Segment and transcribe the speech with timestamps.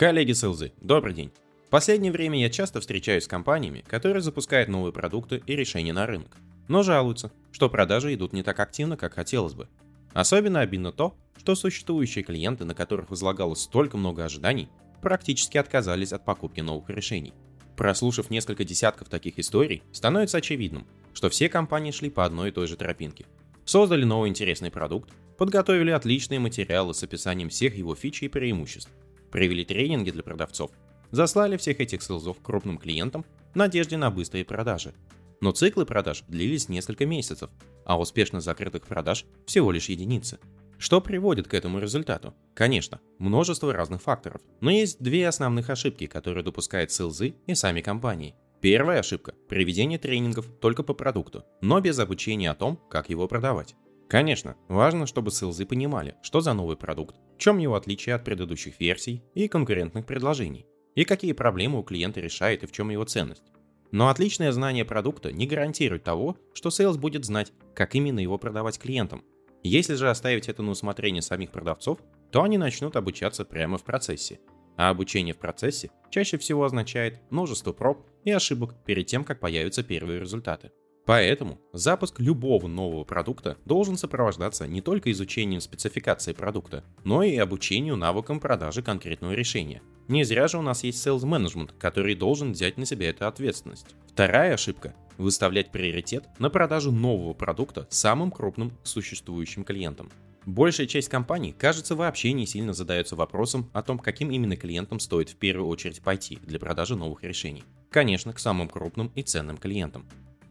[0.00, 1.30] Коллеги селзы, добрый день.
[1.66, 6.06] В последнее время я часто встречаюсь с компаниями, которые запускают новые продукты и решения на
[6.06, 6.38] рынок,
[6.68, 9.68] но жалуются, что продажи идут не так активно, как хотелось бы.
[10.14, 14.70] Особенно обидно то, что существующие клиенты, на которых возлагалось столько много ожиданий,
[15.02, 17.34] практически отказались от покупки новых решений.
[17.76, 22.68] Прослушав несколько десятков таких историй, становится очевидным, что все компании шли по одной и той
[22.68, 23.26] же тропинке.
[23.66, 28.90] Создали новый интересный продукт, подготовили отличные материалы с описанием всех его фич и преимуществ,
[29.30, 30.70] провели тренинги для продавцов,
[31.10, 34.94] заслали всех этих селзов крупным клиентам в надежде на быстрые продажи.
[35.40, 37.50] Но циклы продаж длились несколько месяцев,
[37.84, 40.38] а успешно закрытых продаж всего лишь единицы.
[40.78, 42.34] Что приводит к этому результату?
[42.54, 48.34] Конечно, множество разных факторов, но есть две основных ошибки, которые допускают селзы и сами компании.
[48.60, 53.74] Первая ошибка– проведение тренингов только по продукту, но без обучения о том, как его продавать.
[54.10, 58.80] Конечно, важно, чтобы сейлзы понимали, что за новый продукт, в чем его отличие от предыдущих
[58.80, 63.44] версий и конкурентных предложений, и какие проблемы у клиента решает и в чем его ценность.
[63.92, 68.80] Но отличное знание продукта не гарантирует того, что сейлс будет знать, как именно его продавать
[68.80, 69.22] клиентам.
[69.62, 72.00] Если же оставить это на усмотрение самих продавцов,
[72.32, 74.40] то они начнут обучаться прямо в процессе.
[74.76, 79.84] А обучение в процессе чаще всего означает множество проб и ошибок перед тем, как появятся
[79.84, 80.72] первые результаты.
[81.10, 87.96] Поэтому запуск любого нового продукта должен сопровождаться не только изучением спецификации продукта, но и обучению
[87.96, 89.82] навыкам продажи конкретного решения.
[90.06, 93.96] Не зря же у нас есть sales management, который должен взять на себя эту ответственность.
[94.06, 100.12] Вторая ошибка– выставлять приоритет на продажу нового продукта самым крупным существующим клиентам.
[100.46, 105.30] Большая часть компаний, кажется, вообще не сильно задается вопросом о том, каким именно клиентам стоит
[105.30, 107.64] в первую очередь пойти для продажи новых решений.
[107.90, 110.06] Конечно, к самым крупным и ценным клиентам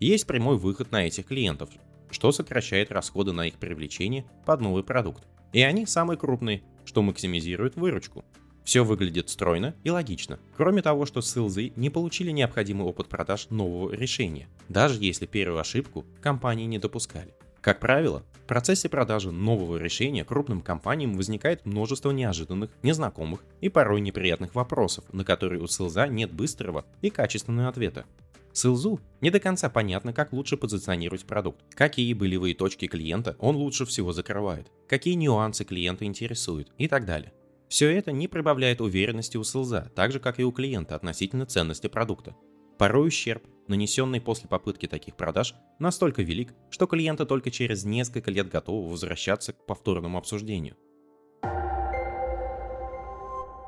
[0.07, 1.69] есть прямой выход на этих клиентов,
[2.11, 5.23] что сокращает расходы на их привлечение под новый продукт.
[5.53, 8.23] И они самые крупные, что максимизирует выручку.
[8.63, 13.91] Все выглядит стройно и логично, кроме того, что селзы не получили необходимый опыт продаж нового
[13.91, 17.33] решения, даже если первую ошибку компании не допускали.
[17.61, 24.01] Как правило, в процессе продажи нового решения крупным компаниям возникает множество неожиданных, незнакомых и порой
[24.01, 28.05] неприятных вопросов, на которые у селза нет быстрого и качественного ответа.
[28.53, 33.85] Сылзу не до конца понятно, как лучше позиционировать продукт, какие болевые точки клиента он лучше
[33.85, 37.33] всего закрывает, какие нюансы клиента интересуют и так далее.
[37.69, 41.87] Все это не прибавляет уверенности у селза, так же как и у клиента относительно ценности
[41.87, 42.35] продукта.
[42.79, 48.49] Порой ущерб, нанесенный после попытки таких продаж, настолько велик, что клиенты только через несколько лет
[48.49, 50.77] готовы возвращаться к повторному обсуждению.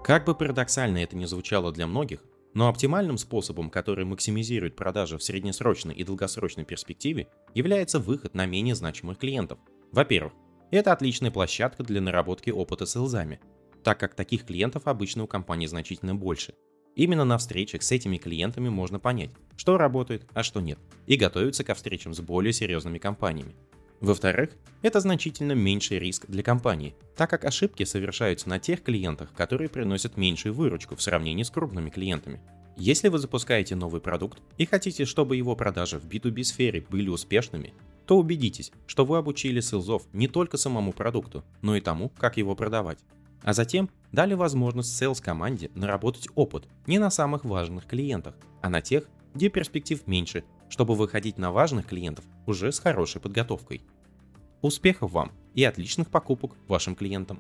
[0.04, 2.24] Как бы парадоксально это ни звучало для многих,
[2.54, 8.76] но оптимальным способом, который максимизирует продажи в среднесрочной и долгосрочной перспективе, является выход на менее
[8.76, 9.60] значимых клиентов.
[9.92, 10.34] Во-первых,
[10.72, 13.40] это отличная площадка для наработки опыта с илзами,
[13.84, 16.54] так как таких клиентов обычно у компании значительно больше.
[16.96, 21.64] Именно на встречах с этими клиентами можно понять, что работает, а что нет, и готовиться
[21.64, 23.56] ко встречам с более серьезными компаниями.
[24.02, 24.50] Во-вторых,
[24.82, 30.18] это значительно меньший риск для компании, так как ошибки совершаются на тех клиентах, которые приносят
[30.18, 32.42] меньшую выручку в сравнении с крупными клиентами.
[32.78, 37.76] Если вы запускаете новый продукт и хотите, чтобы его продажи в B2B сфере были успешными,
[38.08, 42.56] то убедитесь, что вы обучили селзов не только самому продукту, но и тому, как его
[42.56, 42.98] продавать.
[43.44, 48.82] А затем дали возможность sales команде наработать опыт не на самых важных клиентах, а на
[48.82, 53.82] тех, где перспектив меньше чтобы выходить на важных клиентов уже с хорошей подготовкой.
[54.62, 57.40] Успехов вам и отличных покупок вашим клиентам!